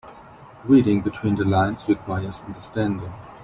Reading 0.63 1.01
between 1.01 1.35
the 1.35 1.45
lines 1.45 1.87
requires 1.87 2.39
understanding. 2.47 3.13